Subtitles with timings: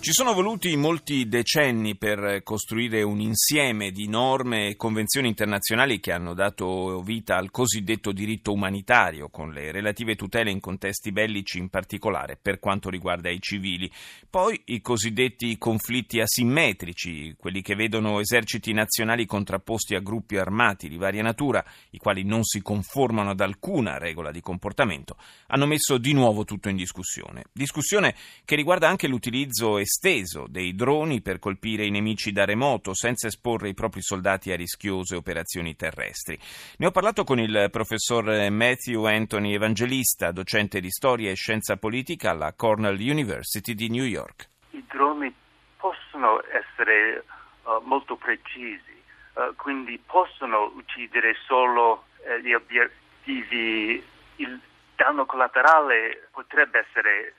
[0.00, 6.12] Ci sono voluti molti decenni per costruire un insieme di norme e convenzioni internazionali che
[6.12, 11.68] hanno dato vita al cosiddetto diritto umanitario, con le relative tutele in contesti bellici in
[11.68, 13.90] particolare per quanto riguarda i civili.
[14.30, 20.96] Poi i cosiddetti conflitti asimmetrici, quelli che vedono eserciti nazionali contrapposti a gruppi armati di
[20.96, 25.16] varia natura, i quali non si conformano ad alcuna regola di comportamento,
[25.48, 27.44] hanno messo di nuovo tutto in discussione.
[27.52, 33.26] Discussione che riguarda anche l'utilizzo esteso dei droni per colpire i nemici da remoto senza
[33.26, 36.38] esporre i propri soldati a rischiose operazioni terrestri.
[36.76, 42.30] Ne ho parlato con il professor Matthew Anthony Evangelista, docente di storia e scienza politica
[42.30, 44.48] alla Cornell University di New York.
[44.72, 45.34] I droni
[45.78, 47.24] possono essere
[47.62, 49.02] uh, molto precisi,
[49.34, 54.04] uh, quindi possono uccidere solo uh, gli obiettivi.
[54.36, 54.60] Il
[54.94, 57.34] danno collaterale potrebbe essere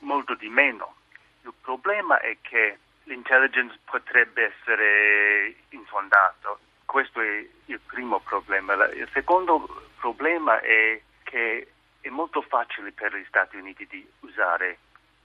[0.00, 0.94] molto di meno.
[1.42, 6.58] Il problema è che l'intelligence potrebbe essere infondato.
[6.84, 8.74] Questo è il primo problema.
[8.86, 11.68] Il secondo problema è che
[12.00, 14.78] è molto facile per gli Stati Uniti di usare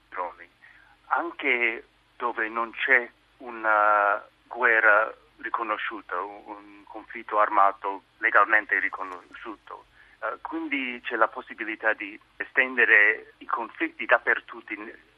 [0.08, 0.48] droni,
[1.06, 9.86] anche dove non c'è una guerra riconosciuta, un conflitto armato legalmente riconosciuto.
[10.20, 14.72] Uh, quindi c'è la possibilità di estendere i conflitti dappertutto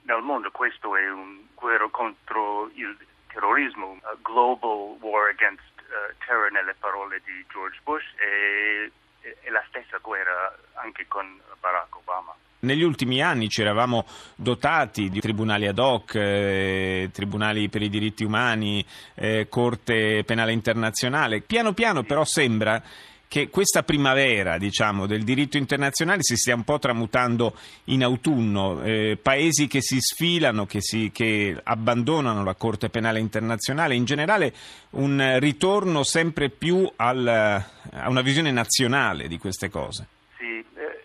[0.06, 0.50] nel mondo.
[0.50, 2.96] Questo è un guerra contro il
[3.28, 8.90] terrorismo, a global war against uh, terror nelle parole di George Bush e,
[9.20, 12.34] e la stessa guerra anche con Barack Obama.
[12.58, 18.24] Negli ultimi anni ci eravamo dotati di tribunali ad hoc, eh, tribunali per i diritti
[18.24, 21.42] umani, eh, Corte Penale Internazionale.
[21.42, 22.82] Piano piano però sembra
[23.28, 27.54] che questa primavera diciamo, del diritto internazionale si stia un po' tramutando
[27.84, 33.94] in autunno, eh, paesi che si sfilano, che, si, che, abbandonano la Corte Penale Internazionale,
[33.94, 34.52] in generale
[34.90, 40.06] un ritorno sempre più al, a una visione nazionale di queste cose.
[40.36, 40.64] Sì,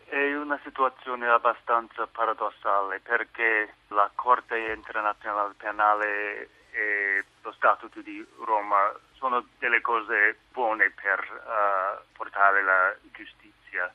[0.09, 8.93] è una situazione abbastanza paradossale perché la Corte Internazionale Penale e lo Statuto di Roma
[9.13, 11.90] sono delle cose buone per uh,
[12.21, 13.91] portare la giustizia,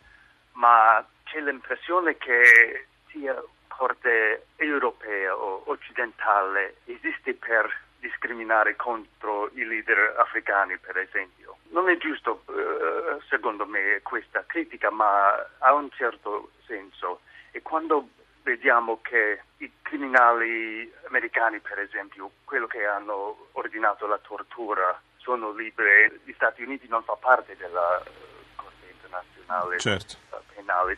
[0.54, 7.70] ma c'è l'impressione che sia Corte europea o occidentale esiste per
[8.00, 11.58] discriminare contro i leader africani, per esempio.
[11.70, 17.20] Non è giusto, uh, secondo me, questa critica, ma ha un certo senso.
[17.52, 18.08] E quando
[18.42, 26.20] vediamo che i criminali americani, per esempio, quello che hanno ordinato la tortura, sono liberi,
[26.22, 28.00] gli Stati Uniti non fa parte della
[28.54, 30.14] Corte internazionale certo.
[30.54, 30.96] penale,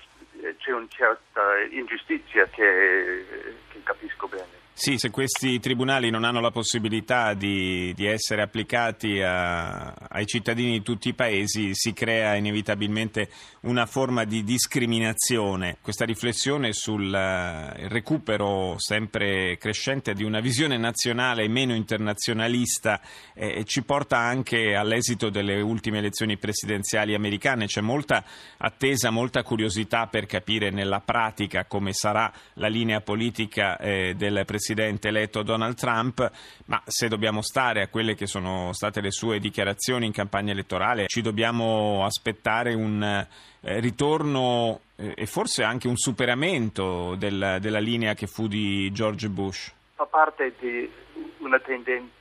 [0.58, 3.24] c'è una certa ingiustizia che,
[3.70, 4.67] che capisco bene.
[4.80, 10.70] Sì, se questi tribunali non hanno la possibilità di, di essere applicati a, ai cittadini
[10.70, 13.28] di tutti i paesi, si crea inevitabilmente
[13.62, 15.78] una forma di discriminazione.
[15.82, 23.00] Questa riflessione sul uh, recupero sempre crescente di una visione nazionale e meno internazionalista
[23.34, 27.66] eh, ci porta anche all'esito delle ultime elezioni presidenziali americane.
[27.66, 28.24] C'è molta
[28.58, 34.66] attesa, molta curiosità per capire nella pratica come sarà la linea politica eh, del presidente
[34.68, 36.30] presidente eletto Donald Trump,
[36.66, 41.06] ma se dobbiamo stare a quelle che sono state le sue dichiarazioni in campagna elettorale,
[41.06, 48.12] ci dobbiamo aspettare un eh, ritorno eh, e forse anche un superamento del, della linea
[48.12, 49.72] che fu di George Bush.
[49.94, 50.90] Fa parte di
[51.38, 52.16] una tendenza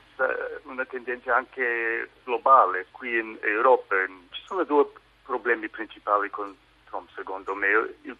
[0.63, 3.95] una tendenza anche globale qui in Europa.
[4.31, 4.87] Ci sono due
[5.23, 6.55] problemi principali con
[6.85, 7.67] Trump, secondo me.
[8.01, 8.17] Il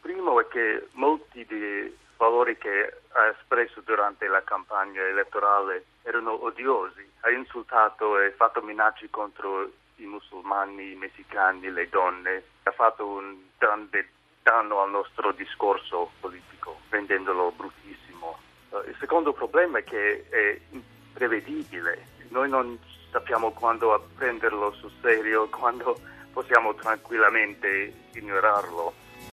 [0.00, 7.08] primo è che molti dei valori che ha espresso durante la campagna elettorale erano odiosi.
[7.20, 12.42] Ha insultato e fatto minacce contro i musulmani, i messicani, le donne.
[12.64, 14.10] Ha fatto un grande
[14.42, 18.38] danno al nostro discorso politico, rendendolo bruttissimo.
[18.70, 22.16] Uh, il secondo problema è che è imprevedibile.
[22.28, 22.78] Noi non
[23.10, 25.98] sappiamo quando prenderlo sul serio, quando
[26.32, 29.06] possiamo tranquillamente ignorarlo